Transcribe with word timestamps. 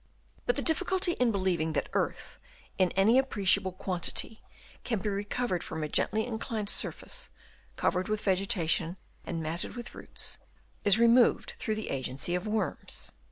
But 0.47 0.55
the 0.55 0.63
difficulty 0.63 1.11
in 1.19 1.31
believing 1.31 1.73
that 1.73 1.87
earth 1.93 2.39
in 2.79 2.89
any 2.93 3.19
appreciable 3.19 3.71
quantity 3.71 4.41
can 4.83 4.97
be 4.97 5.09
removed 5.09 5.61
from 5.63 5.83
a 5.83 5.87
gently 5.87 6.25
in 6.25 6.39
clined 6.39 6.69
surface, 6.69 7.29
covered 7.75 8.07
with 8.07 8.19
vegetation 8.21 8.97
and 9.25 9.43
matted 9.43 9.75
with 9.75 9.93
roots, 9.93 10.39
is 10.83 10.97
removed 10.97 11.53
through 11.59 11.75
the 11.75 11.91
agency 11.91 12.33
of 12.33 12.47
\ 12.47 12.47
worms. 12.47 13.11